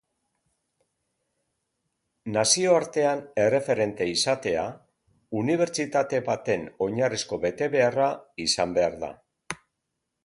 Nazioartean 2.37 3.21
erreferente 3.43 4.07
izatea 4.13 4.63
unibertsitate 5.43 6.23
baten 6.31 6.67
oinarrizko 6.87 7.43
betebeharra 7.47 8.09
izan 8.49 8.77
behar 8.81 8.99
da. 9.05 9.13